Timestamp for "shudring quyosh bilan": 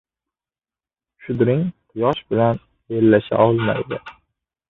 1.25-2.63